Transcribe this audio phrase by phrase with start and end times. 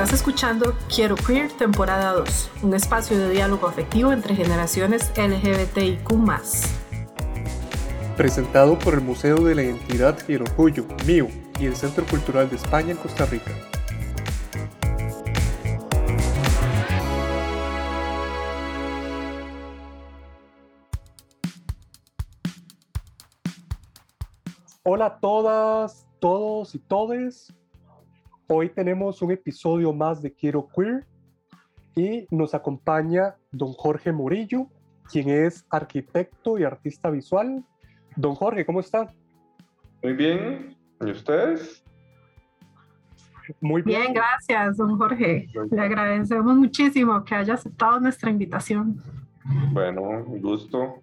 [0.00, 6.08] Estás escuchando Quiero Queer temporada 2, un espacio de diálogo afectivo entre generaciones LGBTIQ.
[8.16, 11.26] Presentado por el Museo de la Identidad y el Orgullo, MIO,
[11.58, 13.50] y el Centro Cultural de España en Costa Rica.
[24.84, 27.52] Hola a todas, todos y todes.
[28.50, 31.04] Hoy tenemos un episodio más de Quiero Queer
[31.94, 34.68] y nos acompaña don Jorge Murillo,
[35.12, 37.62] quien es arquitecto y artista visual.
[38.16, 39.12] Don Jorge, ¿cómo está?
[40.02, 40.74] Muy bien.
[40.98, 41.84] ¿Y ustedes?
[43.60, 44.00] Muy bien.
[44.00, 45.46] Bien, gracias, don Jorge.
[45.70, 48.96] Le agradecemos muchísimo que haya aceptado nuestra invitación.
[49.72, 51.02] Bueno, un gusto.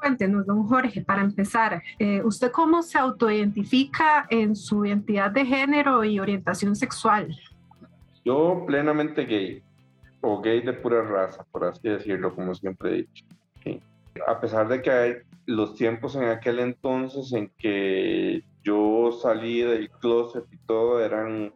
[0.00, 6.04] Cuéntenos, don Jorge, para empezar, eh, ¿usted cómo se autoidentifica en su identidad de género
[6.04, 7.36] y orientación sexual?
[8.24, 9.62] Yo plenamente gay,
[10.20, 13.24] o gay de pura raza, por así decirlo, como siempre he dicho.
[14.26, 20.44] A pesar de que los tiempos en aquel entonces en que yo salí del closet
[20.52, 21.52] y todo eran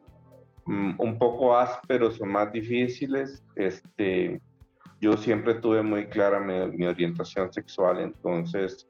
[0.64, 4.40] mm, un poco ásperos o más difíciles, este,
[5.03, 8.86] yo siempre tuve muy clara mi, orientación sexual, entonces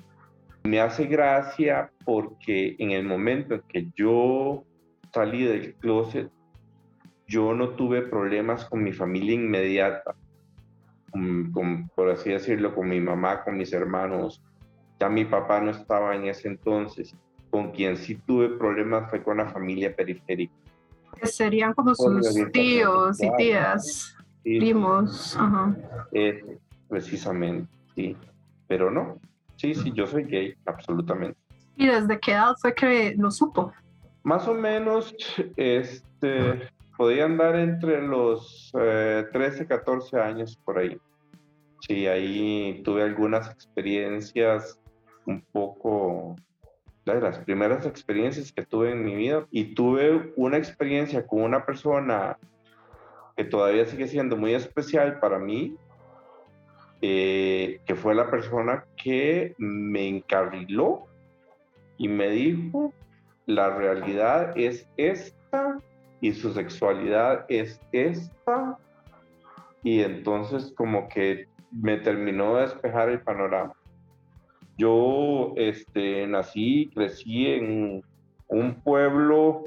[0.63, 4.63] me hace gracia porque en el momento en que yo
[5.13, 6.31] salí del closet,
[7.27, 10.15] yo no tuve problemas con mi familia inmediata,
[11.97, 14.43] por así decirlo, con mi mamá, con mis hermanos.
[15.01, 17.17] Ya mi papá no estaba en ese entonces.
[17.51, 20.53] Con quien sí tuve problemas fue con la familia periférica.
[21.19, 25.37] Que serían como sus tíos y tías primos.
[25.37, 25.77] Ajá.
[26.89, 28.17] precisamente, sí.
[28.69, 29.19] Pero no,
[29.57, 31.39] sí, sí, yo soy gay, absolutamente.
[31.77, 33.73] ¿Y desde qué edad fue que lo supo?
[34.23, 35.15] Más o menos,
[35.57, 40.99] este, podía andar entre los 13, eh, 14 años por ahí.
[41.81, 44.79] Sí, ahí tuve algunas experiencias
[45.27, 46.37] un poco,
[47.05, 49.47] de las primeras experiencias que tuve en mi vida.
[49.51, 52.39] Y tuve una experiencia con una persona
[53.43, 55.77] que todavía sigue siendo muy especial para mí,
[57.01, 61.07] eh, que fue la persona que me encarriló
[61.99, 62.93] y me dijo,
[63.47, 65.77] la realidad es esta
[66.21, 68.79] y su sexualidad es esta.
[69.83, 73.73] Y entonces como que me terminó de despejar el panorama.
[74.79, 78.05] Yo este, nací, crecí en
[78.47, 79.65] un pueblo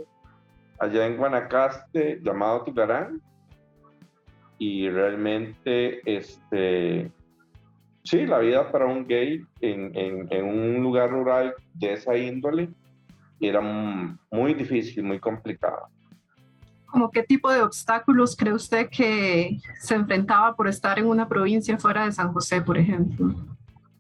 [0.80, 3.22] allá en Guanacaste llamado Tilarán,
[4.58, 7.12] y realmente, este,
[8.04, 12.70] sí, la vida para un gay en, en, un lugar rural de esa índole
[13.40, 15.90] era muy difícil, muy complicada.
[16.86, 21.78] ¿Cómo qué tipo de obstáculos cree usted que se enfrentaba por estar en una provincia
[21.78, 23.36] fuera de San José, por ejemplo?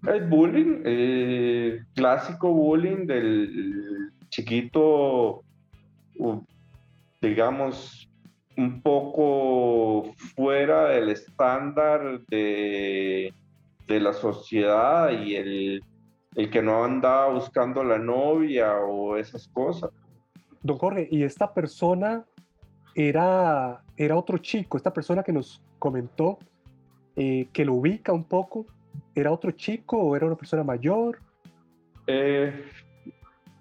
[0.07, 5.43] El bullying, eh, clásico bullying del chiquito,
[7.21, 8.07] digamos,
[8.57, 13.33] un poco fuera del estándar de,
[13.87, 15.83] de la sociedad y el,
[16.35, 19.91] el, que no andaba buscando la novia o esas cosas.
[20.63, 22.25] Don Jorge, ¿y esta persona
[22.95, 24.77] era, era otro chico?
[24.77, 26.39] Esta persona que nos comentó,
[27.15, 28.65] eh, que lo ubica un poco,
[29.13, 31.19] ¿era otro chico o era una persona mayor?
[32.07, 32.65] Eh,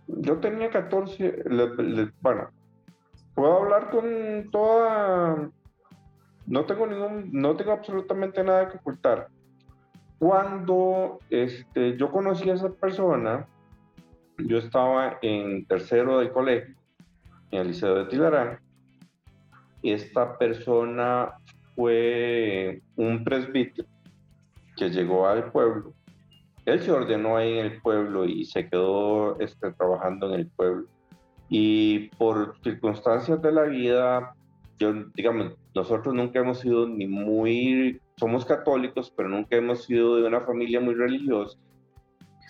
[0.06, 1.44] yo tenía 14,
[2.20, 2.50] bueno,
[3.34, 5.50] puedo hablar con toda...
[6.46, 9.28] No tengo ningún, no tengo absolutamente nada que ocultar.
[10.18, 13.46] Cuando este, yo conocí a esa persona,
[14.38, 16.74] yo estaba en tercero del colegio,
[17.50, 18.58] en el Liceo de Tilarán.
[19.82, 21.32] Esta persona
[21.74, 23.88] fue un presbítero
[24.76, 25.94] que llegó al pueblo.
[26.66, 30.88] Él se ordenó ahí en el pueblo y se quedó este, trabajando en el pueblo.
[31.48, 34.34] Y por circunstancias de la vida,
[34.78, 40.26] yo, digamos, nosotros nunca hemos sido ni muy, somos católicos, pero nunca hemos sido de
[40.26, 41.58] una familia muy religiosa.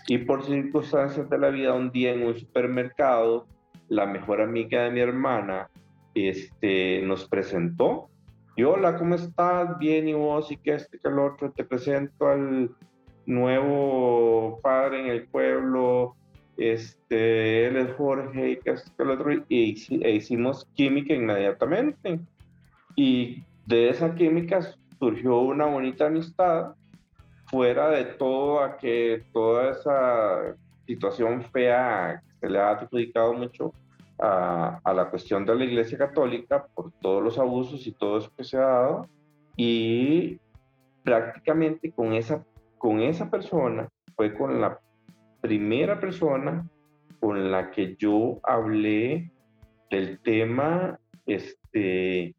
[0.07, 3.47] Y por circunstancias de la vida, un día en un supermercado,
[3.89, 5.71] la mejor amiga de mi hermana
[6.15, 8.09] este, nos presentó.
[8.57, 9.79] Y hola, ¿cómo estás?
[9.79, 12.71] Bien, y vos, y que este, que el otro, te presento al
[13.27, 16.15] nuevo padre en el pueblo,
[16.57, 22.21] este, él es Jorge y el y, e hicimos química inmediatamente.
[22.97, 24.61] Y de esa química
[24.99, 26.75] surgió una bonita amistad,
[27.47, 30.57] fuera de todo a que toda esa
[30.87, 33.73] situación fea se le ha adjudicado mucho
[34.19, 38.31] a, a, la cuestión de la Iglesia Católica por todos los abusos y todo eso
[38.37, 39.09] que se ha dado.
[39.57, 40.39] Y
[41.03, 42.45] prácticamente con esa,
[42.79, 44.79] con esa persona fue con la
[45.45, 46.67] primera persona
[47.21, 49.31] con la que yo hablé
[49.91, 52.35] del tema este,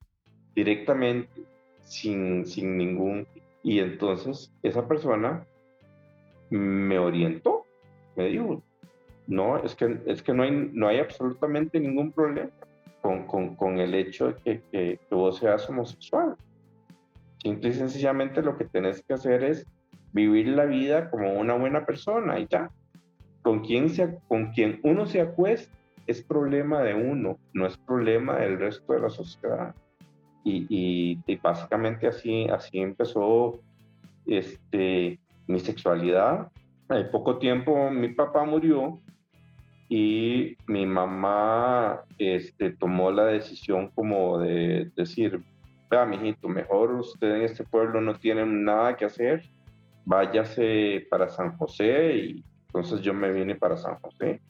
[0.56, 1.44] directamente,
[1.82, 3.28] sin, sin ningún...
[3.62, 5.46] Y entonces esa persona
[6.50, 7.68] me orientó,
[8.16, 8.64] me dijo,
[9.28, 12.50] no, es que, es que no, hay, no hay absolutamente ningún problema
[13.04, 16.36] con, con, con el hecho de que, que, que, vos seas homosexual.
[17.38, 19.68] Simple y sencillamente lo que tenés que hacer es
[20.12, 22.72] vivir la vida como una buena persona y ya.
[23.46, 25.72] Con quien, se, con quien uno se acuesta
[26.08, 29.76] es problema de uno, no es problema del resto de la sociedad.
[30.44, 33.60] Y, básicamente así, así empezó
[34.26, 36.52] este, mi sexualidad.
[36.90, 39.00] Hay poco tiempo mi papá murió
[39.90, 45.40] y mi mamá este, tomó la decisión como de decir,
[45.92, 49.44] vea, mijito, mejor usted en este pueblo no tiene nada que hacer,
[50.04, 52.44] váyase para San José y
[52.76, 54.42] entonces yo me vine para San José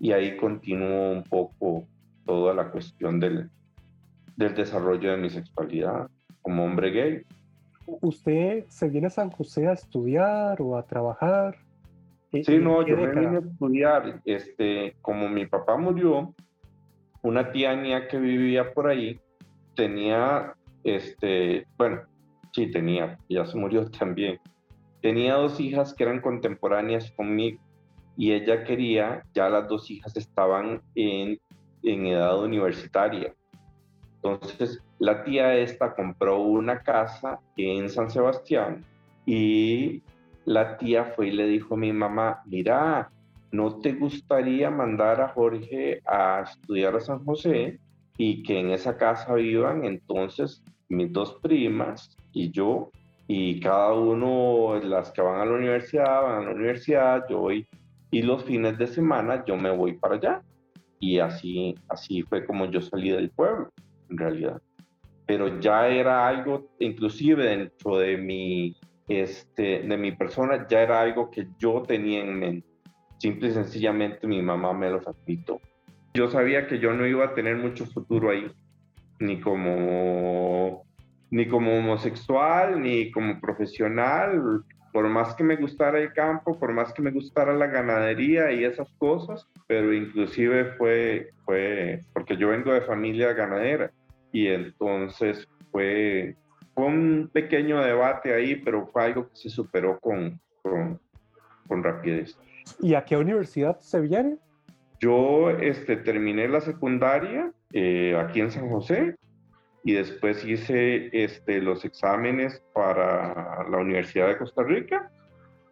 [0.00, 1.86] y ahí continuó un poco
[2.26, 3.50] toda la cuestión del,
[4.36, 6.10] del desarrollo de mi sexualidad
[6.42, 7.22] como hombre gay.
[7.86, 11.56] ¿Usted se viene a San José a estudiar o a trabajar?
[12.32, 14.20] Sí, no, yo me vine a estudiar.
[14.24, 16.34] Este, como mi papá murió,
[17.22, 19.20] una tía mía que vivía por ahí
[19.76, 20.52] tenía,
[20.82, 22.02] este, bueno,
[22.52, 24.40] sí tenía, ya se murió también.
[25.00, 27.60] Tenía dos hijas que eran contemporáneas conmigo
[28.18, 31.38] y ella quería, ya las dos hijas estaban en,
[31.84, 33.32] en edad universitaria.
[34.16, 38.84] Entonces, la tía esta compró una casa en San Sebastián
[39.24, 40.02] y
[40.44, 43.08] la tía fue y le dijo a mi mamá, mira,
[43.52, 47.78] ¿no te gustaría mandar a Jorge a estudiar a San José
[48.16, 52.90] y que en esa casa vivan entonces mis dos primas y yo?
[53.28, 57.68] Y cada uno, las que van a la universidad, van a la universidad, yo voy,
[58.10, 60.42] y los fines de semana yo me voy para allá.
[61.00, 63.70] Y así, así fue como yo salí del pueblo,
[64.10, 64.60] en realidad.
[65.26, 68.76] Pero ya era algo, inclusive dentro de mi
[69.08, 72.68] este, de mi persona ya era algo que yo tenía en mente.
[73.18, 75.60] Simple y sencillamente mi mamá me lo facilitó.
[76.14, 78.50] Yo sabía que yo no iba a tener mucho futuro ahí,
[79.18, 80.84] ni como,
[81.30, 84.62] ni como homosexual, ni como profesional.
[84.92, 88.64] Por más que me gustara el campo, por más que me gustara la ganadería y
[88.64, 93.90] esas cosas, pero inclusive fue, fue porque yo vengo de familia ganadera
[94.32, 96.36] y entonces fue
[96.78, 101.00] fue un pequeño debate ahí, pero fue algo que se superó con, con,
[101.66, 102.38] con rapidez.
[102.80, 104.36] ¿Y a qué universidad se viene?
[105.00, 109.16] Yo este, terminé la secundaria eh, aquí en San José
[109.84, 115.10] y después hice este, los exámenes para la Universidad de Costa Rica,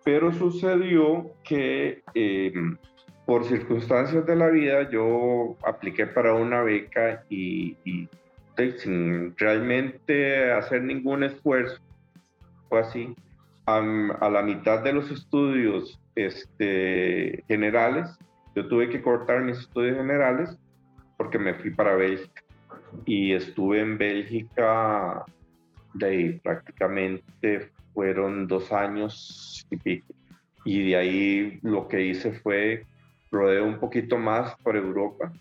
[0.05, 2.53] pero sucedió que eh,
[3.27, 8.09] por circunstancias de la vida yo apliqué para una beca y, y
[8.79, 11.81] sin realmente hacer ningún esfuerzo.
[12.69, 13.15] Fue así.
[13.67, 13.79] A,
[14.21, 18.17] a la mitad de los estudios este, generales,
[18.55, 20.57] yo tuve que cortar mis estudios generales
[21.17, 22.46] porque me fui para Bélgica.
[23.05, 25.25] Y estuve en Bélgica
[25.95, 30.15] de ahí, prácticamente fueron dos años y pico.
[30.65, 32.85] Y de ahí lo que hice fue
[33.31, 35.33] rodeé un poquito más por Europa.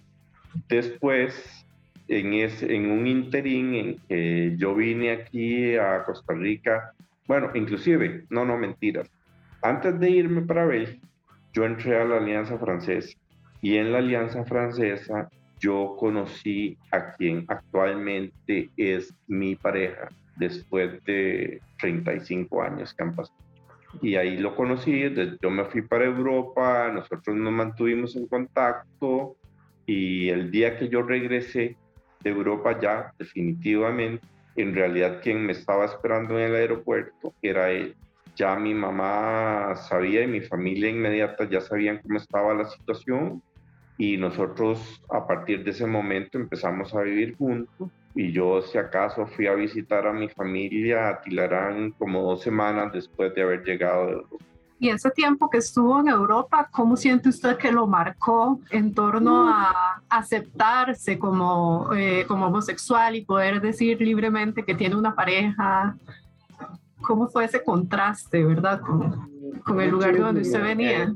[0.70, 1.66] Después
[2.08, 6.94] en, ese, en un interín en que yo vine aquí a Costa Rica,
[7.28, 9.10] bueno, inclusive, no, no, mentiras.
[9.62, 11.08] Antes de irme para Bélgica,
[11.54, 13.18] yo entré a la Alianza Francesa
[13.62, 21.62] y en la Alianza Francesa yo conocí a quien actualmente es mi pareja después de
[21.80, 23.38] 35 años que han pasado.
[24.02, 25.04] Y ahí lo conocí,
[25.42, 29.38] yo me fui para Europa, nosotros nos mantuvimos en contacto
[29.86, 31.78] y el día que yo regresé,
[32.26, 34.26] de Europa ya definitivamente.
[34.56, 37.96] En realidad quien me estaba esperando en el aeropuerto era él.
[38.36, 43.42] Ya mi mamá sabía y mi familia inmediata ya sabían cómo estaba la situación
[43.98, 49.28] y nosotros a partir de ese momento empezamos a vivir juntos y yo si acaso
[49.28, 54.06] fui a visitar a mi familia a Tilarán como dos semanas después de haber llegado
[54.06, 54.46] de Europa.
[54.78, 59.48] Y ese tiempo que estuvo en Europa, ¿cómo siente usted que lo marcó en torno
[59.50, 65.98] a aceptarse como, eh, como homosexual y poder decir libremente que tiene una pareja?
[67.02, 69.30] ¿Cómo fue ese contraste, verdad, con,
[69.64, 71.14] con el lugar de donde usted venía?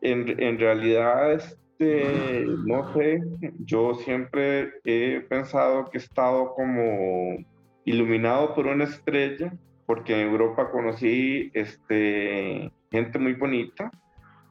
[0.00, 1.42] En, en, realidad,
[1.82, 3.22] este, no sé,
[3.64, 7.36] yo siempre he pensado que he estado como
[7.84, 9.52] iluminado por una estrella,
[9.86, 13.90] porque en Europa conocí este, gente muy bonita,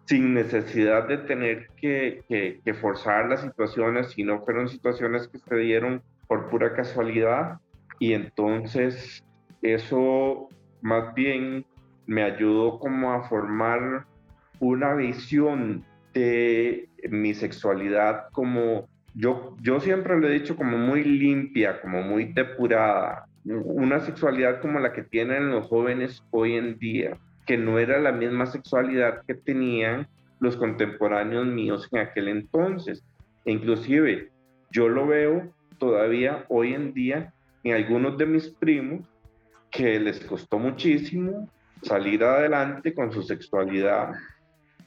[0.05, 6.03] sin necesidad de tener que, que, forzar las situaciones, sino fueron situaciones que se dieron
[6.27, 7.59] por pura casualidad.
[7.99, 9.23] Y entonces
[9.61, 10.49] eso
[10.81, 11.65] más bien
[12.07, 14.05] me ayudó como a formar
[14.59, 21.81] una visión de mi sexualidad como yo, yo siempre lo he dicho como muy limpia,
[21.81, 27.57] como muy depurada, una sexualidad como la que tienen los jóvenes hoy en día, que
[27.57, 30.07] no era la misma sexualidad que tenían
[30.39, 33.03] los contemporáneos míos en aquel entonces.
[33.45, 34.29] E inclusive
[34.71, 39.01] yo lo veo todavía hoy en día en algunos de mis primos
[39.71, 41.49] que les costó muchísimo
[41.81, 44.13] salir adelante con su sexualidad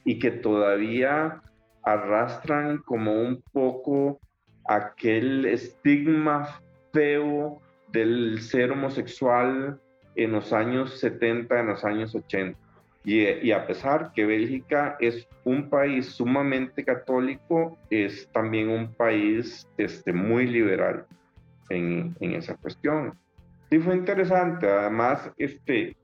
[0.05, 1.41] y que todavía
[1.83, 4.19] arrastran como un poco
[4.65, 6.61] aquel estigma
[6.93, 9.79] feo del ser homosexual
[10.15, 12.57] en los años 70, en los años 80.
[13.03, 20.11] Y, a pesar que Bélgica es un país sumamente católico, es también un país este,
[20.11, 21.05] muy liberal
[21.69, 23.13] en, en esa cuestión.
[23.69, 25.95] Sí fue interesante, además, este,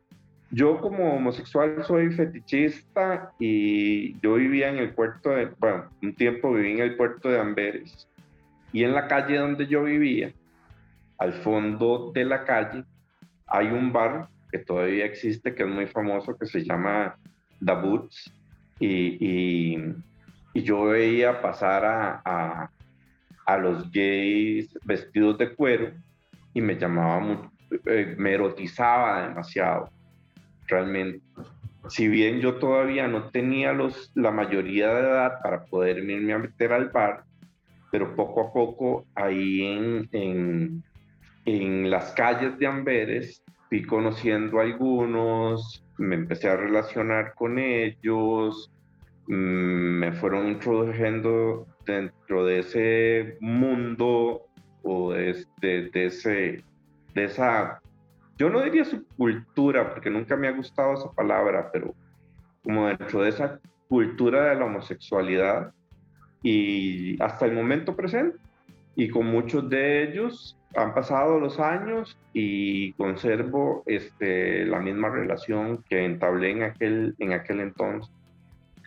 [0.52, 6.54] yo como homosexual soy fetichista y yo vivía en el puerto de, bueno, un tiempo
[6.54, 8.08] viví en el puerto de Amberes
[8.74, 10.34] y en la calle donde yo vivía,
[11.18, 12.84] al fondo de la calle,
[13.48, 17.16] hay un bar que todavía existe, que es muy famoso, que se llama
[17.66, 18.34] The Boots
[18.80, 19.78] y,
[20.54, 22.72] y, yo veía pasar a, a,
[23.46, 25.92] a, los gays vestidos de cuero
[26.54, 27.50] y me llamaba
[27.86, 29.90] eh, me erotizaba demasiado
[30.72, 31.22] realmente.
[31.90, 36.40] Si bien yo todavía no tenía los, la mayoría de edad para poder irme a
[36.40, 37.24] meter al bar,
[37.92, 40.84] pero poco a poco ahí en, en,
[41.46, 48.72] en las calles de Amberes fui conociendo a algunos, me empecé a relacionar con ellos,
[49.28, 54.46] mm, me fueron introduciendo dentro de ese mundo
[54.84, 56.64] o de, este, de, ese,
[57.14, 57.82] de esa
[58.42, 61.94] yo no diría su cultura, porque nunca me ha gustado esa palabra, pero
[62.64, 65.72] como dentro de esa cultura de la homosexualidad
[66.42, 68.40] y hasta el momento presente.
[68.96, 75.84] Y con muchos de ellos han pasado los años y conservo este, la misma relación
[75.88, 78.12] que entablé en aquel, en aquel entonces.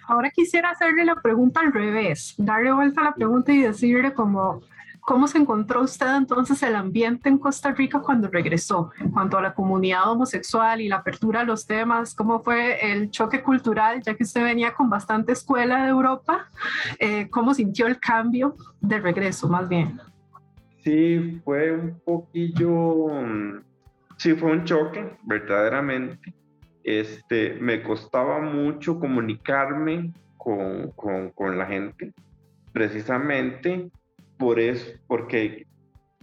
[0.08, 4.62] Ahora quisiera hacerle la pregunta al revés, darle vuelta a la pregunta y decirle como,
[5.04, 9.42] ¿Cómo se encontró usted entonces el ambiente en Costa Rica cuando regresó en cuanto a
[9.42, 12.14] la comunidad homosexual y la apertura a los temas?
[12.14, 16.49] ¿Cómo fue el choque cultural, ya que usted venía con bastante escuela de Europa?
[16.99, 20.00] Eh, ¿Cómo sintió el cambio de regreso, más bien?
[20.82, 23.08] Sí, fue un poquillo,
[24.16, 26.32] sí, fue un choque, verdaderamente.
[26.82, 32.14] Este, me costaba mucho comunicarme con, con, con la gente,
[32.73, 33.90] precisamente
[34.44, 35.66] por eso, porque,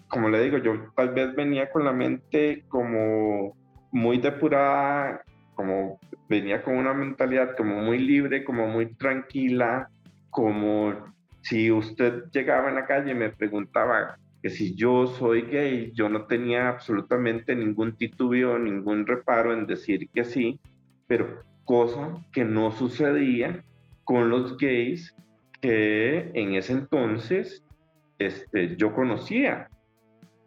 [0.07, 3.57] como le digo, yo tal vez venía con la mente como
[3.91, 5.23] muy depurada,
[5.55, 5.99] como
[6.29, 9.89] venía con una mentalidad como muy libre, como muy tranquila,
[10.29, 10.93] como
[11.41, 16.07] si usted llegaba en la calle y me preguntaba que si yo soy gay, yo
[16.07, 20.59] no tenía absolutamente ningún titubeo, ningún reparo en decir que sí,
[21.07, 23.63] pero cosa que no sucedía
[24.03, 25.15] con los gays
[25.59, 27.63] que en ese entonces
[28.25, 29.69] este, yo conocía.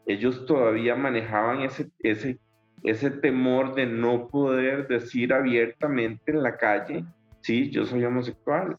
[0.06, 2.38] Ellos todavía manejaban ese, ese,
[2.82, 7.04] ese temor de no poder decir abiertamente en la calle,
[7.40, 8.76] sí, yo soy homosexual.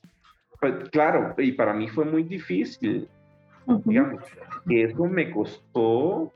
[0.61, 3.07] Pues, claro, y para mí fue muy difícil.
[3.83, 4.23] digamos,
[4.69, 6.31] eso me costó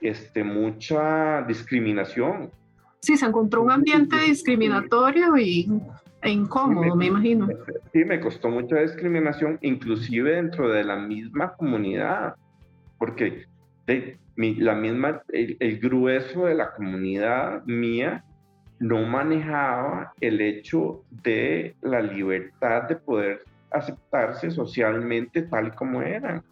[0.00, 2.50] este, mucha discriminación.
[3.00, 5.70] Sí, se encontró un ambiente discriminatorio y
[6.26, 7.48] e incómodo, me, imagino.
[7.92, 12.34] Sí, me costó mucha discriminación, inclusive dentro de la misma comunidad,
[12.98, 13.46] porque
[13.86, 18.24] de, la misma, el, grueso de la comunidad mía
[18.80, 26.42] no manejaba el hecho de la libertad de poder aceptarse socialmente tal como eran.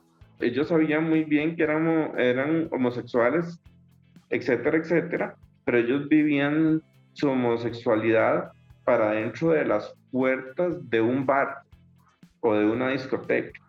[0.40, 3.61] Ellos sabían muy bien que eran, eran homosexuales,
[4.31, 8.52] etcétera, etcétera, pero ellos vivían su homosexualidad
[8.85, 11.62] para dentro de las puertas de un bar
[12.41, 13.61] o de una discoteca.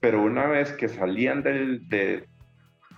[0.00, 2.26] Pero una vez que salían del, de,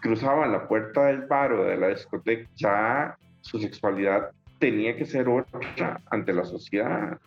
[0.01, 5.29] cruzaban la puerta del bar o de la discoteca, ya su sexualidad tenía que ser
[5.29, 7.19] otra ante la sociedad.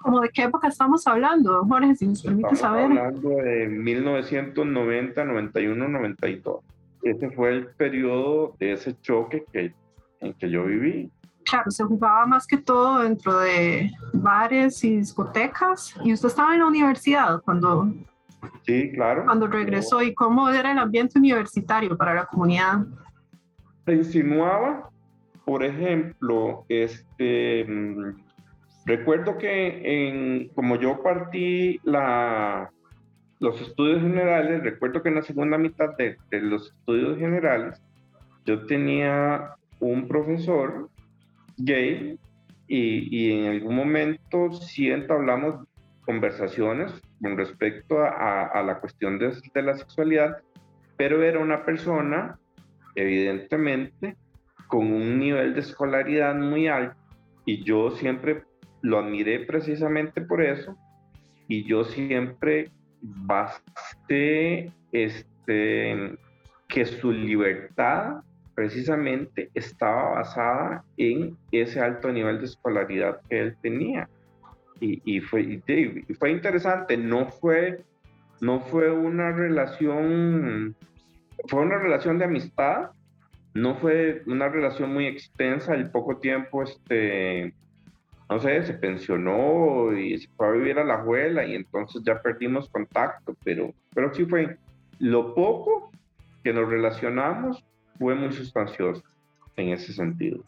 [0.00, 2.90] ¿Cómo de qué época estamos hablando, Jorge, si nos permite saber?
[2.90, 6.60] Estamos hablando de 1990, 91, 92.
[7.02, 9.72] Ese fue el periodo de ese choque que,
[10.20, 11.10] en que yo viví.
[11.44, 15.94] Claro, se jugaba más que todo dentro de bares y discotecas.
[16.02, 17.92] ¿Y usted estaba en la universidad cuando,
[18.62, 19.24] Sí, claro.
[19.24, 20.02] cuando regresó?
[20.02, 22.86] ¿Y cómo era el ambiente universitario para la comunidad?
[23.84, 24.88] Se insinuaba,
[25.44, 28.16] por ejemplo, este, mm,
[28.86, 32.70] recuerdo que en, como yo partí la,
[33.40, 37.82] los estudios generales, recuerdo que en la segunda mitad de, de los estudios generales,
[38.46, 40.88] yo tenía un profesor
[41.56, 42.18] gay
[42.66, 45.66] y, y en algún momento sí entablamos
[46.04, 50.38] conversaciones con respecto a, a la cuestión de, de la sexualidad,
[50.96, 52.38] pero era una persona,
[52.94, 54.16] evidentemente,
[54.68, 56.96] con un nivel de escolaridad muy alto
[57.46, 58.42] y yo siempre
[58.82, 60.76] lo admiré precisamente por eso
[61.48, 62.70] y yo siempre
[63.00, 66.18] basté este,
[66.68, 68.22] que su libertad
[68.54, 74.08] precisamente estaba basada en ese alto nivel de escolaridad que él tenía.
[74.80, 77.84] Y, y fue, y fue interesante, no fue,
[78.40, 80.74] no fue una relación,
[81.48, 82.90] fue una relación de amistad,
[83.54, 87.54] no fue una relación muy extensa, el poco tiempo, este,
[88.28, 92.20] no sé, se pensionó y se fue a vivir a la abuela y entonces ya
[92.20, 94.58] perdimos contacto, pero, pero sí fue
[94.98, 95.92] lo poco
[96.42, 97.64] que nos relacionamos
[97.98, 99.02] fue muy sustancioso
[99.56, 100.42] en ese sentido.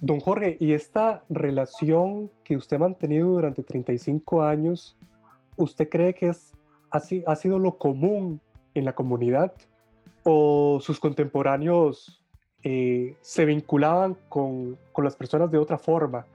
[0.00, 4.96] Don Jorge, ¿y esta relación que usted ha mantenido durante 35 años,
[5.56, 6.52] usted cree que es,
[6.90, 8.40] así, ha sido lo común
[8.74, 9.52] en la comunidad?
[10.24, 12.22] ¿O sus contemporáneos
[12.62, 16.26] eh, se vinculaban con, con, las personas de otra forma?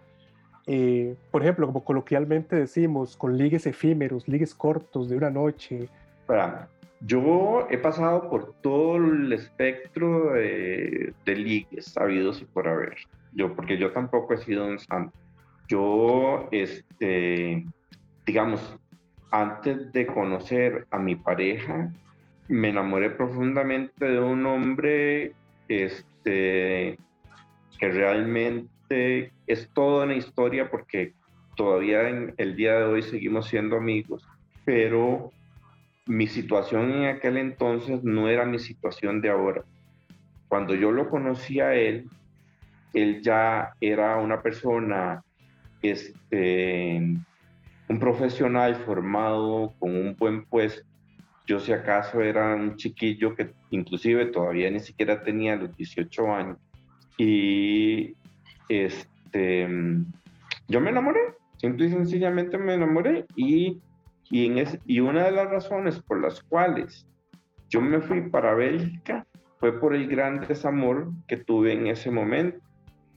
[0.67, 5.89] Eh, por ejemplo, como coloquialmente decimos, con ligues efímeros, ligues cortos de una noche.
[6.27, 6.69] Para,
[7.01, 12.95] yo he pasado por todo el espectro de, de ligues sabidos y por haber.
[13.33, 15.17] Yo, porque yo tampoco he sido un santo.
[15.67, 17.65] Yo, este,
[18.25, 18.75] digamos,
[19.31, 21.91] antes de conocer a mi pareja,
[22.47, 25.33] me enamoré profundamente de un hombre,
[25.67, 26.97] este,
[27.79, 31.13] que realmente es toda una historia porque
[31.55, 34.27] todavía en el día de hoy seguimos siendo amigos,
[34.65, 35.31] pero
[36.09, 39.63] mi situación en aquel entonces no era mi situación de ahora.
[40.47, 42.09] Cuando yo lo conocí a él,
[42.95, 45.23] él ya era una persona,
[45.83, 46.95] este,
[47.87, 50.81] un profesional formado con un buen puesto.
[51.45, 56.57] Yo si acaso era un chiquillo que inclusive todavía ni siquiera tenía los 18 años.
[57.19, 58.15] Y
[58.67, 59.67] este,
[60.67, 61.19] yo me enamoré,
[61.57, 63.79] simple y sencillamente me enamoré y,
[64.29, 67.07] y, en ese, y una de las razones por las cuales
[67.69, 69.25] yo me fui para Bélgica
[69.59, 72.59] fue por el gran desamor que tuve en ese momento.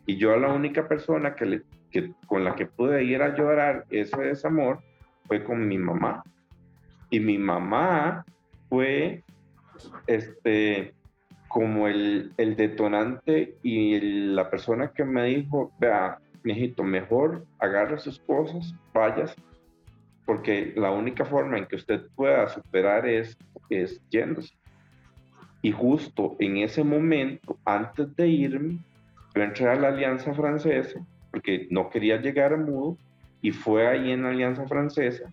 [0.07, 3.85] Y yo la única persona que, le, que con la que pude ir a llorar
[3.91, 4.81] ese desamor
[5.27, 6.25] fue con mi mamá.
[7.11, 8.25] Y mi mamá
[8.69, 9.23] fue
[10.07, 10.95] este,
[11.49, 18.19] como el, el detonante y la persona que me dijo, vea, mijito, mejor agarre sus
[18.21, 19.37] cosas, vayas,
[20.25, 23.37] porque la única forma en que usted pueda superar es,
[23.71, 24.55] es yéndose.
[25.63, 28.79] Y justo en ese momento, antes de irme,
[29.35, 32.97] yo entré a la Alianza Francesa, porque no quería llegar a mudo,
[33.41, 35.33] y fue ahí en la Alianza Francesa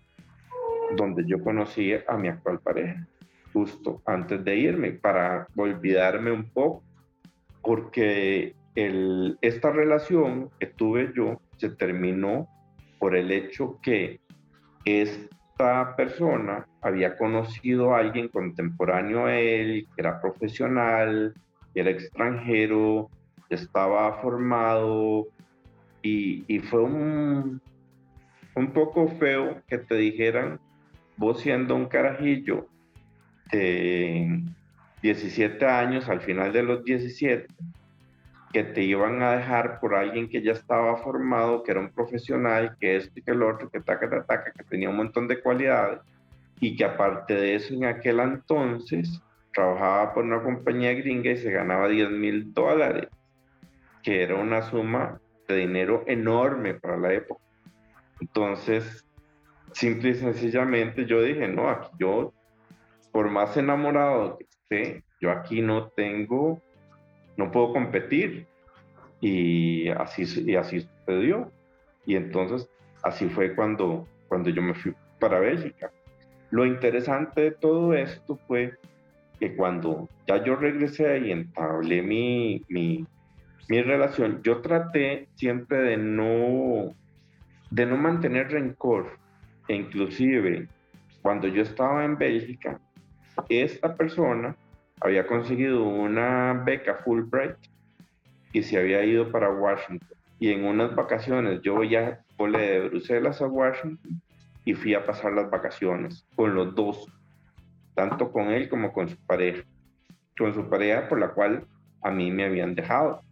[0.96, 3.06] donde yo conocí a mi actual pareja
[3.52, 6.82] justo antes de irme para olvidarme un poco,
[7.62, 12.48] porque el, esta relación que tuve yo se terminó
[12.98, 14.20] por el hecho que
[14.84, 21.34] esta persona había conocido a alguien contemporáneo a él, que era profesional,
[21.74, 23.10] era extranjero,
[23.50, 25.26] estaba formado
[26.02, 27.60] y, y fue un,
[28.54, 30.58] un poco feo que te dijeran,
[31.16, 32.66] vos siendo un carajillo
[33.52, 34.42] de
[35.02, 37.46] 17 años, al final de los 17,
[38.52, 42.76] que te iban a dejar por alguien que ya estaba formado, que era un profesional,
[42.80, 46.00] que este, que el otro, que taca, taca, que tenía un montón de cualidades,
[46.58, 51.50] y que aparte de eso, en aquel entonces, trabajaba por una compañía gringa y se
[51.50, 53.08] ganaba 10 mil dólares,
[54.02, 57.42] que era una suma de dinero enorme para la época.
[58.20, 59.04] Entonces,
[59.72, 62.32] simple y sencillamente yo dije, no, aquí yo
[63.12, 66.62] por más enamorado que esté, yo aquí no tengo,
[67.40, 68.46] no puedo competir.
[69.20, 71.50] Y así, y así sucedió.
[72.06, 72.68] Y entonces
[73.02, 75.90] así fue cuando, cuando yo me fui para Bélgica.
[76.50, 78.74] Lo interesante de todo esto fue
[79.38, 83.06] que cuando ya yo regresé y entablé mi, mi,
[83.68, 86.94] mi relación, yo traté siempre de no,
[87.70, 89.18] de no mantener rencor.
[89.68, 90.68] E inclusive,
[91.22, 92.80] cuando yo estaba en Bélgica,
[93.48, 94.56] esta persona
[95.00, 97.56] había conseguido una beca Fulbright
[98.52, 100.08] y se había ido para Washington.
[100.38, 104.20] Y en unas vacaciones yo ya volé de Bruselas a Washington
[104.64, 107.06] y fui a pasar las vacaciones con los dos,
[107.94, 109.62] tanto con él como con su pareja,
[110.38, 111.66] con su pareja por la cual
[112.02, 113.22] a mí me habían dejado.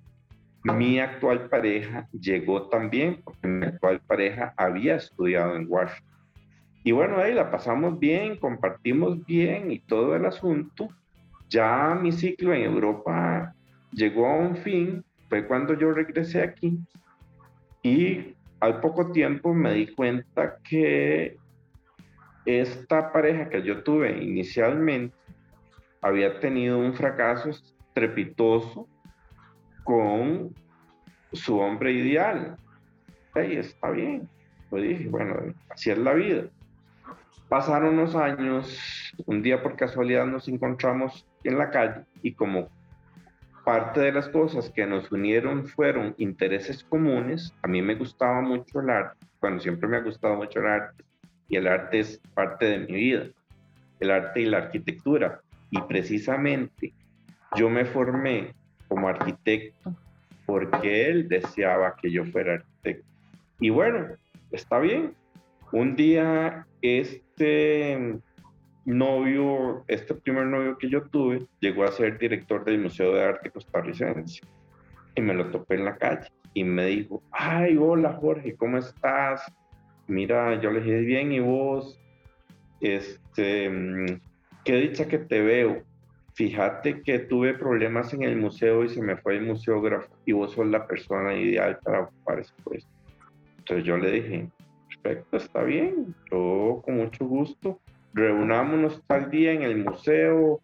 [0.64, 6.08] Mi actual pareja llegó también porque mi actual pareja había estudiado en Washington.
[6.84, 10.88] Y bueno, ahí la pasamos bien, compartimos bien y todo el asunto.
[11.48, 13.54] Ya mi ciclo en Europa
[13.92, 16.78] llegó a un fin, fue cuando yo regresé aquí
[17.82, 21.36] y al poco tiempo me di cuenta que
[22.44, 25.14] esta pareja que yo tuve inicialmente
[26.00, 28.88] había tenido un fracaso estrepitoso
[29.84, 30.54] con
[31.32, 32.56] su hombre ideal.
[33.34, 34.28] Ahí está bien.
[34.70, 36.44] Lo dije, bueno, así es la vida.
[37.48, 42.68] Pasaron unos años, un día por casualidad nos encontramos en la calle y como
[43.64, 48.80] parte de las cosas que nos unieron fueron intereses comunes, a mí me gustaba mucho
[48.80, 51.04] el arte, bueno, siempre me ha gustado mucho el arte
[51.48, 53.26] y el arte es parte de mi vida,
[54.00, 55.40] el arte y la arquitectura.
[55.70, 56.92] Y precisamente
[57.56, 58.54] yo me formé
[58.88, 59.94] como arquitecto
[60.46, 63.06] porque él deseaba que yo fuera arquitecto.
[63.60, 64.06] Y bueno,
[64.50, 65.14] está bien.
[65.72, 68.20] Un día este
[68.84, 73.50] novio, este primer novio que yo tuve, llegó a ser director del Museo de Arte
[73.50, 74.40] Costarricense.
[75.14, 79.42] Y me lo topé en la calle y me dijo, ay, hola Jorge, ¿cómo estás?
[80.06, 82.00] Mira, yo le dije, bien, ¿y vos?
[82.80, 84.20] Este, mm,
[84.64, 85.82] qué dicha que te veo.
[86.34, 90.52] Fíjate que tuve problemas en el museo y se me fue el museógrafo y vos
[90.52, 92.88] sos la persona ideal para ocupar ese puesto.
[93.58, 94.48] Entonces yo le dije,
[95.02, 97.80] perfecto, está bien, yo con mucho gusto,
[98.14, 100.60] reunámonos tal día en el museo,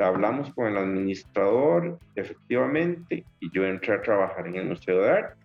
[0.00, 5.36] hablamos con el administrador, efectivamente, y yo entré a trabajar en el Museo de Arte.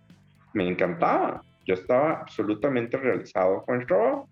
[0.54, 4.28] Me encantaba, yo estaba absolutamente realizado con el trabajo.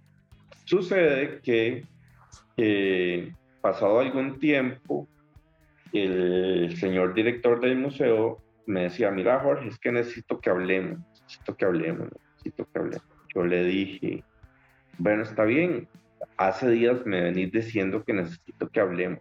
[0.65, 1.85] Sucede que
[2.57, 5.07] eh, pasado algún tiempo,
[5.93, 11.57] el señor director del museo me decía, mira Jorge, es que necesito que hablemos, necesito
[11.57, 13.16] que hablemos, necesito que hablemos.
[13.37, 14.25] Yo le dije,
[14.97, 15.87] bueno, está bien,
[16.39, 19.21] hace días me venís diciendo que necesito que hablemos,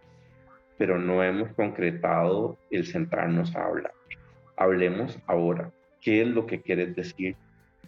[0.78, 3.92] pero no hemos concretado el sentarnos a hablar.
[4.56, 7.36] Hablemos ahora, ¿qué es lo que quieres decir?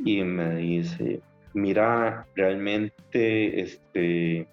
[0.05, 1.23] Y me dice,
[1.55, 4.47] mira, realmente, este,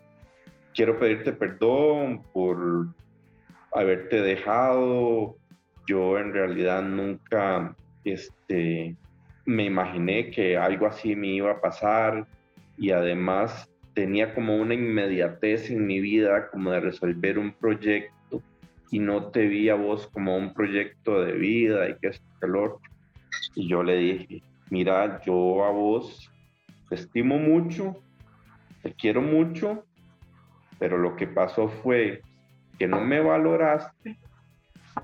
[0.74, 2.88] quiero pedirte perdón por
[3.74, 5.36] haberte dejado.
[5.88, 8.96] Yo en realidad nunca este,
[9.46, 12.26] me imaginé que algo así me iba a pasar
[12.78, 18.42] y además tenía como una inmediatez en mi vida como de resolver un proyecto
[18.92, 22.80] y no te vi a vos como un proyecto de vida y que es calor.
[23.54, 26.32] Y yo le dije, mira, yo a vos
[26.90, 27.96] te estimo mucho,
[28.82, 29.86] te quiero mucho,
[30.80, 32.22] pero lo que pasó fue
[32.78, 34.18] que no me valoraste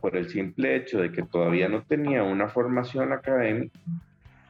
[0.01, 3.79] por el simple hecho de que todavía no tenía una formación académica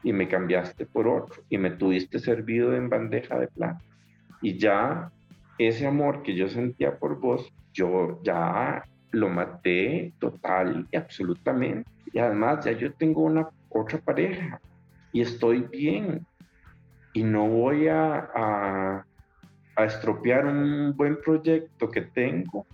[0.02, 3.82] y me cambiaste por otro y me tuviste servido en bandeja de plata.
[4.40, 5.10] Y ya
[5.58, 11.88] ese amor que yo sentía por vos, yo ya lo maté total y absolutamente.
[12.12, 14.60] Y además ya yo tengo una otra pareja
[15.12, 16.26] y estoy bien
[17.12, 19.06] y no voy a, a,
[19.76, 22.66] a estropear un buen proyecto que tengo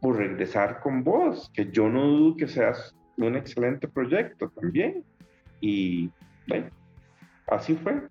[0.00, 5.04] por regresar con vos, que yo no dudo que seas un excelente proyecto también.
[5.60, 6.10] Y
[6.46, 6.66] bueno,
[7.48, 8.02] así fue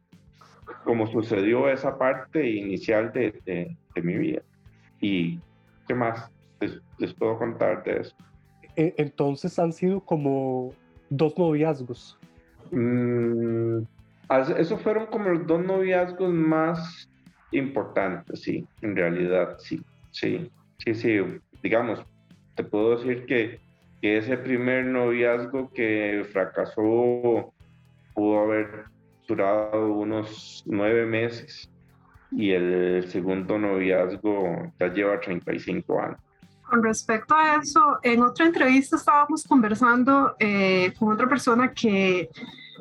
[0.83, 4.41] como sucedió esa parte inicial de, de, mi vida.
[4.99, 5.39] ¿Y
[5.87, 6.31] qué más
[6.97, 8.15] les, puedo contar de eso?
[8.75, 10.73] E, entonces han sido como
[11.09, 12.17] dos noviazgos.
[12.71, 13.79] Mm,
[14.57, 17.09] esos fueron como los dos noviazgos más
[17.51, 21.17] importantes, sí, en realidad, sí, sí, sí, sí,
[21.61, 22.01] digamos,
[22.55, 23.59] te puedo decir que,
[24.01, 27.53] que ese primer noviazgo que fracasó
[28.21, 28.85] pudo haber
[29.27, 31.67] durado unos nueve meses
[32.31, 36.19] y el segundo noviazgo ya lleva 35 años.
[36.61, 42.29] Con respecto a eso, en otra entrevista estábamos conversando eh, con otra persona que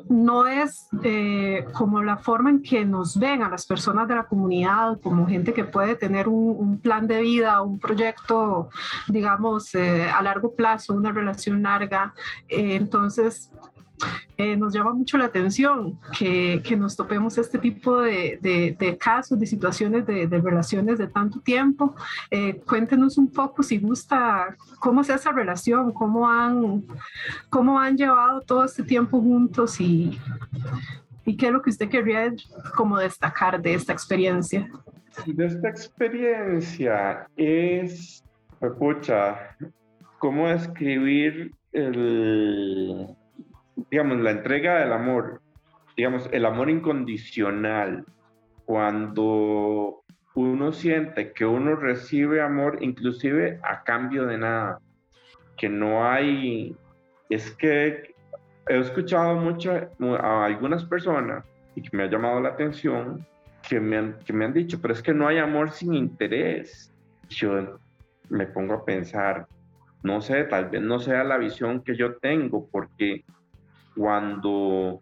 [0.09, 4.25] no es eh, como la forma en que nos ven a las personas de la
[4.25, 8.69] comunidad, como gente que puede tener un, plan de vida, un proyecto,
[9.07, 12.13] digamos, eh, a largo plazo, una relación larga.
[12.47, 13.51] entonces,
[14.37, 19.39] eh, nos llama mucho la atención que, que nos topemos este tipo de, de, casos,
[19.39, 21.95] de situaciones de, de, relaciones de tanto tiempo.
[22.29, 26.83] Eh, cuéntenos un poco, si gusta, cómo es esa relación, cómo han,
[27.49, 30.19] cómo han llevado todo este tiempo juntos y,
[31.25, 32.33] y qué es lo que usted querría
[32.75, 34.69] como destacar de esta experiencia.
[35.25, 38.23] De esta experiencia es,
[38.61, 39.55] escucha,
[40.19, 43.07] cómo escribir el,
[43.89, 45.41] digamos, la entrega del amor,
[45.95, 48.05] digamos, el amor incondicional,
[48.65, 50.03] cuando
[50.35, 54.79] uno siente que uno recibe amor inclusive a cambio de nada,
[55.57, 56.75] que no hay,
[57.29, 58.13] es que
[58.67, 59.73] he escuchado mucho
[60.19, 63.25] a algunas personas y que me ha llamado la atención,
[63.67, 66.93] que me han, que me han dicho, pero es que no hay amor sin interés.
[67.29, 67.79] Yo
[68.29, 69.47] me pongo a pensar,
[70.03, 73.23] no sé, tal vez no sea la visión que yo tengo, porque
[73.95, 75.01] cuando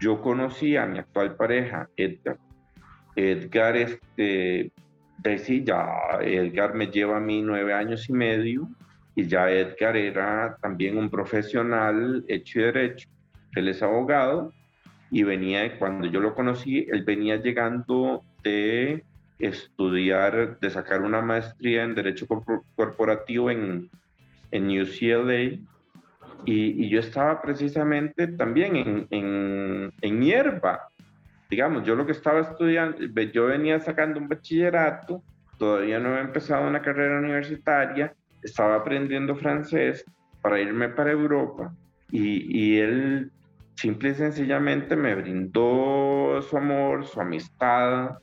[0.00, 2.38] yo conocí a mi actual pareja, Edgar,
[3.16, 4.72] Edgar, este,
[5.18, 5.86] decía,
[6.20, 8.68] Edgar me lleva a mí nueve años y medio
[9.14, 13.08] y ya Edgar era también un profesional hecho y derecho.
[13.54, 14.52] Él es abogado
[15.10, 19.04] y venía, cuando yo lo conocí, él venía llegando de
[19.38, 23.90] estudiar, de sacar una maestría en Derecho Corporativo en,
[24.50, 25.58] en UCLA
[26.44, 30.88] y, yo estaba precisamente también en, en, en, hierba.
[31.50, 32.98] Digamos, yo lo que estaba estudiando,
[33.32, 35.22] yo venía sacando un bachillerato,
[35.58, 40.04] todavía no había empezado una carrera universitaria, estaba aprendiendo francés
[40.42, 41.74] para irme para Europa
[42.10, 43.30] y, y él
[43.74, 48.18] simple y sencillamente me brindó su amor, su amistad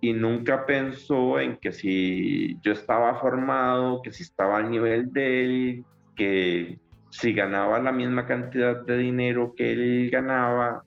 [0.00, 5.44] y nunca pensó en que si yo estaba formado, que si estaba al nivel de
[5.44, 6.78] él, que
[7.20, 10.84] si ganaba la misma cantidad de dinero que él ganaba,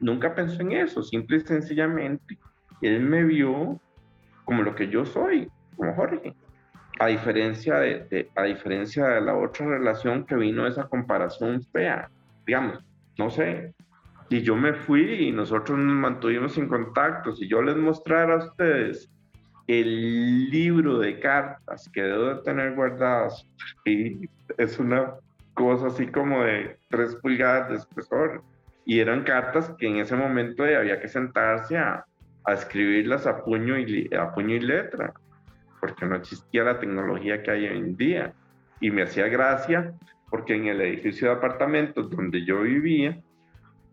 [0.00, 2.38] nunca pensó en eso, simple y sencillamente
[2.82, 3.80] él me vio
[4.44, 6.34] como lo que yo soy, como Jorge.
[7.00, 12.10] A diferencia de, a diferencia de la otra relación que vino esa comparación fea,
[12.44, 12.84] digamos,
[13.16, 13.72] no sé.
[14.30, 17.32] Y yo me fui y nosotros nos mantuvimos en contacto.
[17.32, 19.08] Si yo les mostrara a ustedes
[19.68, 23.46] el libro de cartas que debo de tener guardadas,
[23.84, 25.14] y es una
[25.58, 28.42] cosa así como de tres pulgadas de espesor.
[28.86, 32.06] Y eran cartas que en ese momento había que sentarse a,
[32.44, 35.12] a escribirlas a puño, y, a puño y letra,
[35.80, 38.32] porque no existía la tecnología que hay hoy en día.
[38.80, 39.92] Y me hacía gracia
[40.30, 43.20] porque en el edificio de apartamentos donde yo vivía,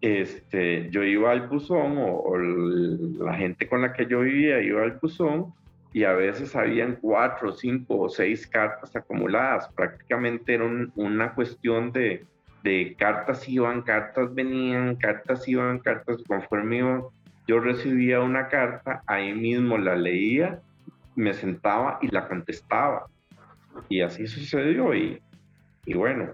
[0.02, 4.84] este, yo iba al buzón o, o la gente con la que yo vivía iba
[4.84, 5.54] al buzón
[5.96, 9.70] y a veces habían cuatro, cinco o seis cartas acumuladas.
[9.70, 12.26] Prácticamente era una cuestión de,
[12.66, 17.04] de cartas iban, cartas venían, cartas iban, cartas conforme iban.
[17.48, 20.60] Yo recibía una carta, ahí mismo la leía,
[21.16, 23.06] me sentaba y la contestaba.
[23.88, 24.94] Y así sucedió.
[24.94, 25.22] Y,
[25.86, 26.34] y bueno,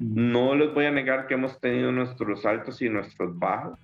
[0.00, 3.78] no les voy a negar que hemos tenido nuestros altos y nuestros bajos,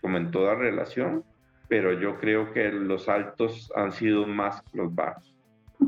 [0.00, 1.24] como en toda relación,
[1.70, 5.32] pero yo creo que los altos han sido más que los bajos.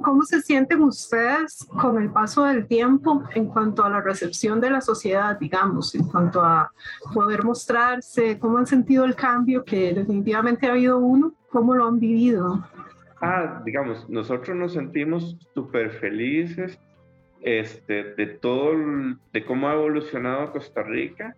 [0.00, 4.70] ¿Cómo se sienten ustedes con el paso del tiempo en cuanto a la recepción de
[4.70, 6.72] la sociedad, digamos, en cuanto a
[7.12, 8.38] poder mostrarse?
[8.38, 11.34] ¿Cómo han sentido el cambio que definitivamente ha habido uno?
[11.50, 12.64] ¿Cómo lo han vivido?
[13.20, 16.78] Ah, digamos, nosotros nos sentimos súper felices
[17.42, 18.72] este, de todo,
[19.32, 21.34] de cómo ha evolucionado Costa Rica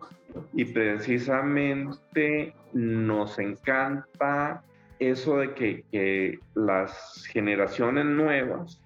[0.53, 4.63] y precisamente nos encanta
[4.99, 8.81] eso de que, las generaciones nuevas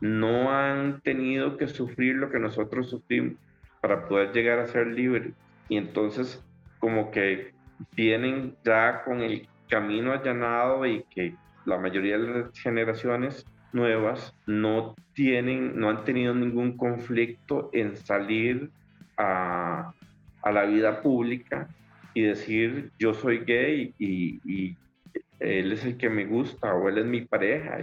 [0.00, 3.34] no han tenido que sufrir lo que nosotros sufrimos
[3.80, 5.34] para poder llegar a ser libres.
[5.68, 6.44] Y entonces
[6.80, 7.52] como que
[7.94, 14.94] vienen ya con el camino allanado y que la mayoría de las generaciones nuevas no
[15.14, 18.70] tienen, no han tenido ningún conflicto en salir
[19.16, 19.92] a,
[20.42, 21.68] a la vida pública
[22.14, 24.76] y decir yo soy gay y,
[25.38, 27.80] él es el que me gusta o él es mi pareja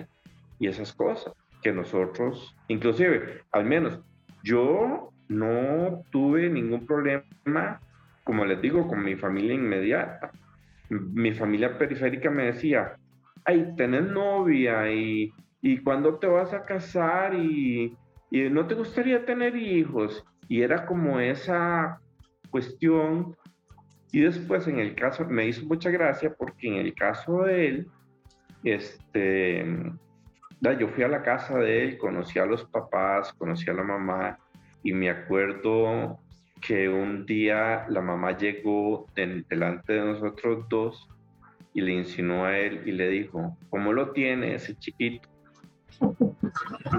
[0.59, 3.99] y, esas cosas que nosotros, inclusive, al menos
[4.43, 7.81] yo no tuve ningún problema,
[8.23, 10.31] como les digo, con mi familia inmediata.
[10.89, 12.97] Mi familia periférica me decía,
[13.45, 17.97] ay, tenés novia y, y cuándo te vas a casar y,
[18.31, 20.23] y no te gustaría tener hijos.
[20.47, 21.99] Y era como esa
[22.49, 23.35] cuestión.
[24.11, 27.87] Y después en el caso, me hizo mucha gracia porque en el caso de él,
[28.63, 29.65] este,
[30.79, 34.39] yo fui a la casa de él, conocí a los papás, conocí a la mamá
[34.83, 36.19] y me acuerdo
[36.61, 41.07] que un día la mamá llegó delante de nosotros dos
[41.73, 45.29] y le insinuó a él y le dijo, ¿cómo lo tiene ese chiquito?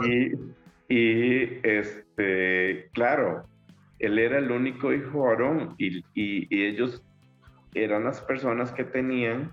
[0.05, 0.33] Y,
[0.89, 3.45] y este, claro,
[3.99, 7.03] él era el único hijo varón y, y, ellos
[7.75, 9.53] eran las personas que tenían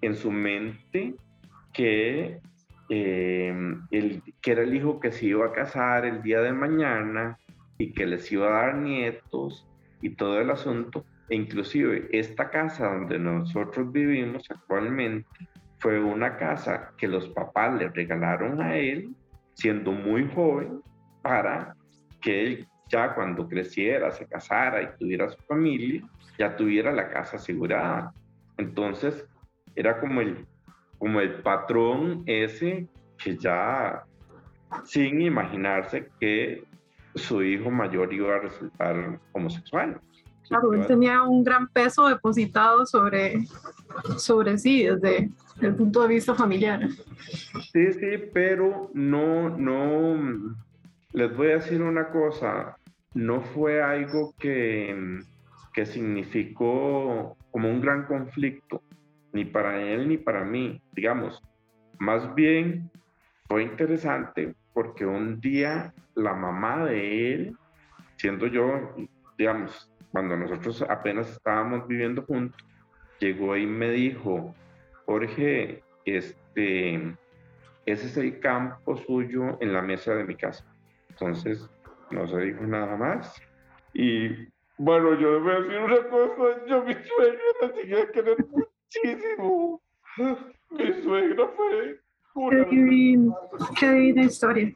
[0.00, 1.14] en su mente
[1.72, 2.40] que,
[2.88, 7.38] eh, el, que era el hijo que se iba a casar el día de mañana
[7.76, 9.66] y que les iba a dar nietos
[10.00, 11.04] y todo el asunto.
[11.28, 15.28] E inclusive esta casa donde nosotros vivimos actualmente
[15.78, 19.14] fue una casa que los papás le regalaron a él
[19.54, 20.80] siendo muy joven
[21.22, 21.74] para
[22.20, 26.02] que él ya cuando creciera, se casara y tuviera su familia,
[26.38, 28.12] ya tuviera la casa asegurada.
[28.56, 29.26] Entonces,
[29.76, 30.46] era como el,
[30.98, 32.88] como el patrón ese
[33.18, 34.04] que ya,
[34.84, 36.64] sin imaginarse que
[37.14, 40.00] su hijo mayor iba a resultar homosexual.
[40.48, 43.44] Claro, él tenía un gran peso depositado sobre,
[44.16, 45.30] sobre sí, desde
[45.60, 46.88] el punto de vista familiar.
[47.72, 50.56] Sí, sí, pero no, no,
[51.12, 52.76] les voy a decir una cosa,
[53.14, 55.20] no fue algo que,
[55.74, 58.82] que significó como un gran conflicto,
[59.32, 61.42] ni para él ni para mí, digamos,
[61.98, 62.90] más bien
[63.48, 67.56] fue interesante porque un día la mamá de él,
[68.16, 68.94] siendo yo,
[69.36, 72.60] digamos, cuando nosotros apenas estábamos viviendo juntos,
[73.20, 74.54] llegó y me dijo,
[75.06, 77.16] Jorge, este,
[77.86, 80.64] ese es el campo suyo en la mesa de mi casa.
[81.10, 81.68] Entonces,
[82.10, 83.40] no se dijo nada más.
[83.92, 89.82] Y bueno, yo a decir una cosa, yo mi suegra la llegué a querer muchísimo.
[90.70, 92.00] Mi suegra fue
[92.34, 92.64] una...
[93.78, 94.72] Qué divina historia.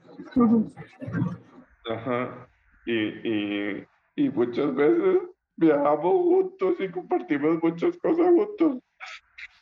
[1.89, 2.49] Ajá.
[2.87, 5.19] Y, y, y muchas veces
[5.57, 8.79] viajamos juntos y compartimos muchas cosas juntos.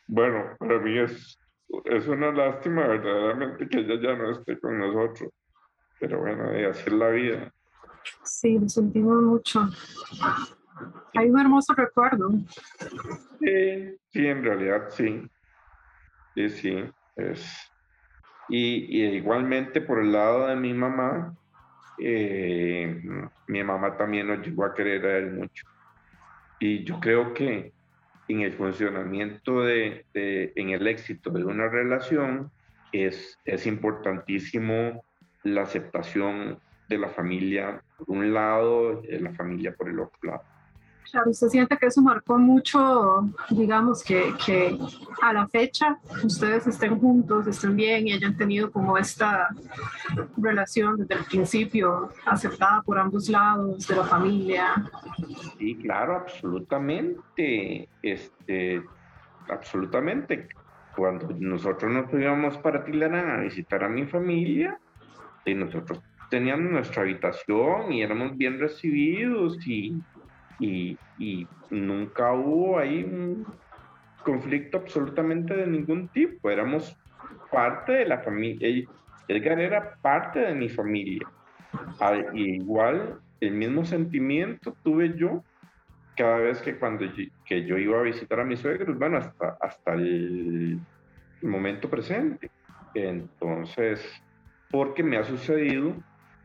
[0.07, 1.39] Bueno, para mí es,
[1.85, 5.31] es una lástima verdaderamente que ella ya no esté con nosotros.
[6.01, 7.53] Pero bueno, así es la vida.
[8.25, 9.69] Sí, lo sentimos mucho.
[11.15, 12.31] Hay un hermoso recuerdo.
[13.41, 15.31] Sí, sí, en realidad sí.
[16.35, 16.85] Sí, sí.
[17.17, 17.71] Es...
[18.49, 21.37] Y, igualmente por el lado de mi mamá,
[22.01, 23.03] eh,
[23.47, 25.67] mi mamá también nos llegó a querer a él mucho.
[26.59, 27.73] Y yo creo que
[28.29, 32.51] en el funcionamiento de, de en el éxito de una relación
[32.93, 35.05] es, es importantísimo
[35.43, 36.59] la aceptación
[36.89, 40.43] de la familia por un lado, de la familia por el otro lado.
[41.11, 44.79] Claro, usted siente que eso marcó mucho, digamos, que, que,
[45.23, 49.49] a la fecha ustedes estén juntos, estén bien y hayan tenido como esta
[50.37, 54.75] relación desde el principio aceptada por ambos lados de la familia.
[55.59, 58.83] Sí, claro, absolutamente, este,
[59.49, 60.49] absolutamente.
[60.97, 64.79] Cuando nosotros nos íbamos para Tilarán a visitar a mi familia,
[65.45, 69.95] y nosotros teníamos nuestra habitación y éramos bien recibidos y,
[70.61, 73.47] y, y nunca hubo ahí un
[74.23, 76.51] conflicto absolutamente de ningún tipo.
[76.51, 76.97] Éramos
[77.51, 78.87] parte de la familia.
[79.29, 81.27] Edgar era parte de mi familia.
[82.35, 85.43] igual el mismo sentimiento tuve yo
[86.17, 89.57] cada vez que cuando yo, que yo iba a visitar a mis suegros, bueno, hasta,
[89.61, 90.79] hasta el
[91.41, 92.51] momento presente.
[92.95, 94.05] Entonces,
[94.71, 95.95] porque me ha sucedido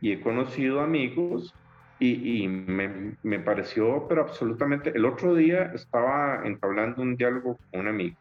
[0.00, 1.54] y he conocido amigos
[1.98, 7.88] y, me, me, pareció, pero absolutamente, el otro día estaba entablando un diálogo con un
[7.88, 8.16] amigo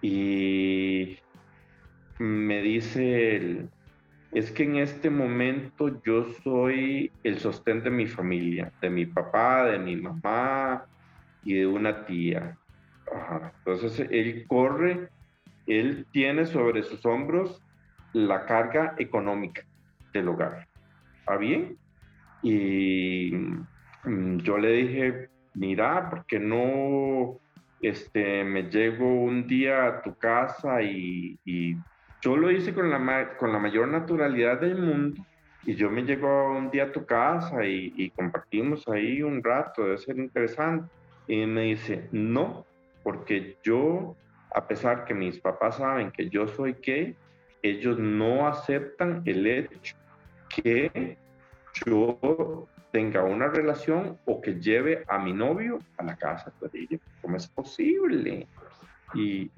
[0.00, 1.18] y
[2.18, 3.70] me dice él,
[4.32, 9.64] es que en este momento yo soy el sostén de mi familia, de mi papá,
[9.64, 10.84] de mi mamá
[11.42, 12.58] y de una tía.
[13.64, 15.08] Entonces él corre,
[15.66, 17.62] él tiene sobre sus hombros
[18.12, 19.64] la carga económica
[20.12, 20.68] del hogar.
[21.20, 21.78] ¿Está bien?
[22.44, 23.32] Y
[24.04, 27.40] mm, yo le dije, mira, ¿por qué no
[27.80, 30.82] este, me llego un día a tu casa?
[30.82, 31.38] Y,
[32.20, 35.22] yo lo hice con la, con la mayor naturalidad del mundo.
[35.66, 39.84] Y yo me llego un día a tu casa y, y compartimos ahí un rato,
[39.84, 40.88] debe ser interesante.
[41.26, 42.64] Y me dice, no,
[43.02, 44.16] porque yo,
[44.54, 47.14] a pesar que mis papás saben que yo soy gay,
[47.62, 49.96] ellos no aceptan el hecho
[50.48, 51.16] que
[51.86, 56.98] yo tenga una relación o que lleve a mi novio a la casa de ella.
[57.20, 58.46] ¿Cómo es posible?
[59.14, 59.50] Y,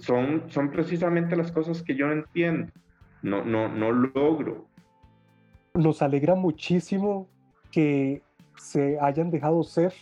[0.00, 2.72] son, son precisamente las cosas que yo no entiendo,
[3.22, 4.66] no, no, no logro.
[5.74, 7.28] Nos alegra muchísimo
[7.70, 8.22] que
[8.56, 9.92] se hayan dejado ser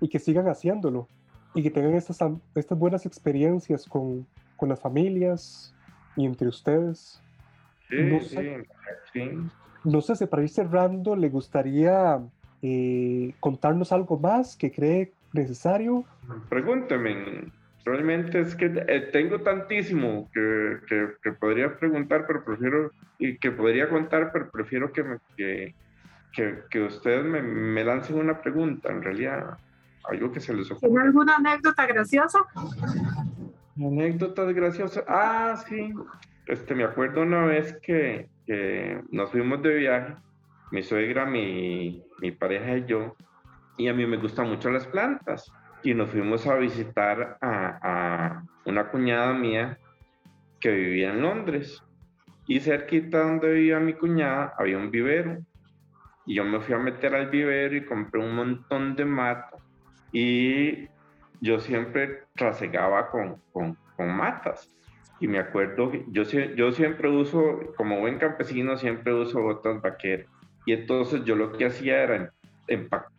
[0.00, 1.08] y que sigan haciéndolo
[1.54, 2.18] y que tengan estas,
[2.54, 4.26] estas buenas experiencias con,
[4.56, 5.74] con las familias
[6.16, 7.22] y entre ustedes.
[7.88, 8.66] Sí, no sé,
[9.12, 9.30] sí,
[9.86, 12.18] No sé si para ir cerrando le gustaría
[12.60, 16.04] eh, contarnos algo más que cree necesario.
[16.48, 17.52] Pregúnteme.
[17.84, 20.78] Realmente es que eh, tengo tantísimo que,
[21.22, 25.74] que, podría preguntar, pero prefiero, y que podría contar, pero prefiero que, me, que,
[26.68, 29.56] que, ustedes me, me, lancen una pregunta, en realidad,
[30.02, 30.88] algo que se les ocurra.
[30.88, 32.40] ¿Tiene alguna anécdota graciosa?
[33.78, 35.04] Anécdotas graciosas.
[35.06, 35.94] Ah, sí.
[36.46, 38.28] Este, me acuerdo una vez que,
[39.10, 40.14] nos fuimos de viaje,
[40.70, 43.16] mi suegra, mi, mi pareja y yo,
[43.76, 48.88] y a mí me gustan mucho las plantas y nos fuimos a visitar a, una
[48.88, 49.78] cuñada mía
[50.60, 51.82] que vivía en Londres.
[52.48, 55.38] Y cerquita donde vivía mi cuñada había un vivero.
[56.26, 59.62] Y yo me fui a meter al vivero y compré un montón de matas.
[60.12, 60.88] Y
[61.40, 64.72] yo siempre trasegaba con, con, matas.
[65.20, 70.26] Y me acuerdo, yo, yo siempre uso, como buen campesino, siempre uso botas vaqueras.
[70.66, 72.32] Y entonces yo lo que hacía era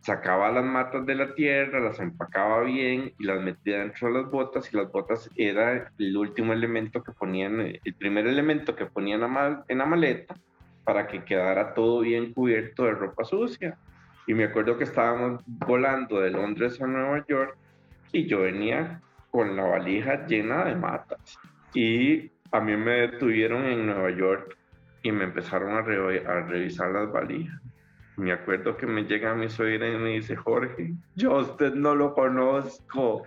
[0.00, 4.30] sacaba las matas de la tierra, las empacaba bien y las metía dentro de las
[4.30, 9.22] botas y las botas era el último elemento que ponían, el primer elemento que ponían
[9.68, 10.36] en la maleta
[10.84, 13.78] para que quedara todo bien cubierto de ropa sucia.
[14.26, 17.56] Y me acuerdo que estábamos volando de Londres a Nueva York
[18.12, 21.38] y yo venía con la valija llena de matas.
[21.74, 24.56] Y a mí me detuvieron en Nueva York
[25.02, 27.60] y me empezaron a, a revisar las valijas
[28.18, 31.94] me acuerdo que me llega mi suegra y me dice, Jorge, yo a usted no
[31.94, 33.22] lo conozco,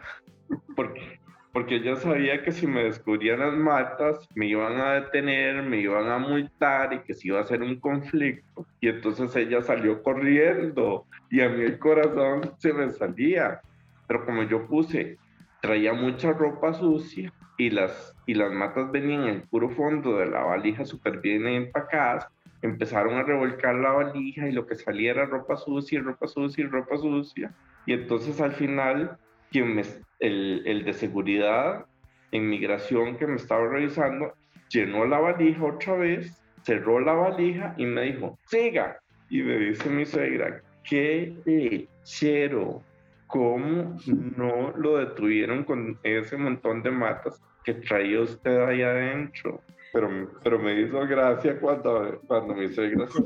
[0.75, 1.19] porque,
[1.53, 6.09] porque yo sabía que si me descubrían las matas, me iban a detener, me iban
[6.09, 8.65] a multar y que se iba a hacer un conflicto.
[8.81, 13.61] Y entonces ella salió corriendo y a mí el corazón se me salía.
[14.07, 15.17] Pero como yo puse,
[15.61, 20.27] traía mucha ropa sucia y las, y las matas venían en el puro fondo de
[20.27, 22.27] la valija súper bien empacadas,
[22.61, 26.97] empezaron a revolcar la valija y lo que salía era ropa sucia, ropa sucia, ropa
[26.97, 27.51] sucia.
[27.85, 29.17] Y entonces al final,
[29.51, 29.83] quien me,
[30.19, 31.85] el, el de seguridad
[32.31, 34.33] en migración que me estaba revisando,
[34.69, 38.97] llenó la valija otra vez, cerró la valija y me dijo, siga.
[39.29, 42.83] Y me dice mi suegra, qué lechero,
[43.31, 43.97] ¿cómo
[44.37, 49.61] no lo detuvieron con ese montón de matas que traía usted ahí adentro?
[49.91, 50.09] pero,
[50.43, 53.23] pero me hizo gracia cuando, cuando me hizo gracia.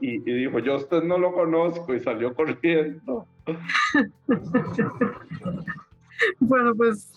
[0.00, 3.26] Y, y dijo, yo usted no lo conozco y salió corriendo.
[6.40, 7.12] Bueno, pues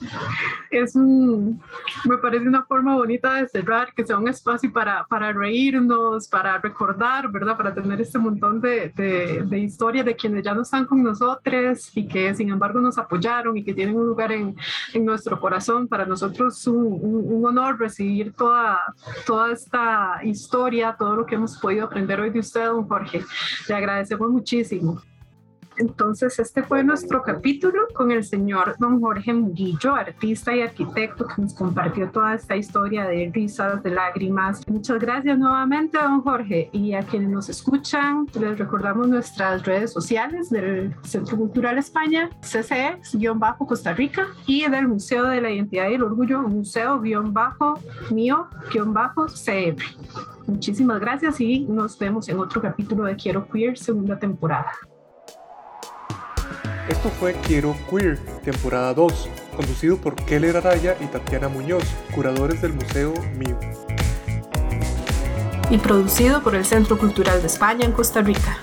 [0.69, 1.61] es un,
[2.05, 6.57] me parece una forma bonita de cerrar, que sea un espacio para, para reírnos, para
[6.59, 7.57] recordar, ¿verdad?
[7.57, 11.91] Para tener este montón de, de, de historias de quienes ya no están con nosotros
[11.95, 14.55] y que sin embargo nos apoyaron y que tienen un lugar en,
[14.93, 15.87] en nuestro corazón.
[15.87, 18.81] Para nosotros es un, un, honor recibir toda,
[19.25, 23.23] toda esta historia, todo lo que hemos podido aprender hoy de usted, don Jorge.
[23.67, 25.01] Le agradecemos muchísimo.
[25.77, 31.41] Entonces, este fue nuestro capítulo con el señor don Jorge Muguillo, artista y arquitecto que
[31.41, 34.67] nos compartió toda esta historia de risas, de lágrimas.
[34.67, 36.69] Muchas gracias nuevamente, don Jorge.
[36.71, 43.93] Y a quienes nos escuchan, les recordamos nuestras redes sociales del Centro Cultural España, CCE-Costa
[43.93, 47.43] Rica, y del Museo de la Identidad y el Orgullo, Museo-Mío-CR.
[50.47, 54.71] Muchísimas gracias y nos vemos en otro capítulo de Quiero Queer, segunda temporada.
[56.89, 62.73] Esto fue Quiero Queer, temporada 2, conducido por Keller Araya y Tatiana Muñoz, curadores del
[62.73, 63.55] Museo MIU.
[65.69, 68.57] Y producido por el Centro Cultural de España en Costa Rica.